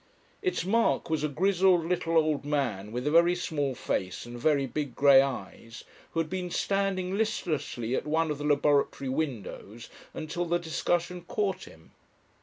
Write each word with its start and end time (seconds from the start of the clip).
Its 0.41 0.65
mark 0.65 1.11
was 1.11 1.23
a 1.23 1.27
grizzled 1.27 1.85
little 1.85 2.17
old 2.17 2.43
man 2.43 2.91
with 2.91 3.05
a 3.05 3.11
very 3.11 3.35
small 3.35 3.75
face 3.75 4.25
and 4.25 4.39
very 4.39 4.65
big 4.65 4.95
grey 4.95 5.21
eyes, 5.21 5.83
who 6.13 6.19
had 6.19 6.27
been 6.27 6.49
standing 6.49 7.15
listlessly 7.15 7.93
at 7.95 8.07
one 8.07 8.31
of 8.31 8.39
the 8.39 8.43
laboratory 8.43 9.09
windows 9.09 9.89
until 10.15 10.45
the 10.45 10.57
discussion 10.57 11.21
caught 11.25 11.65
him. 11.65 11.91